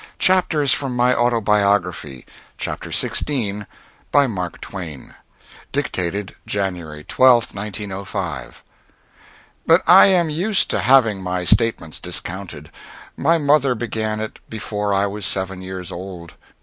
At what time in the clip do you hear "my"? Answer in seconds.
0.95-1.13, 11.21-11.45, 13.15-13.37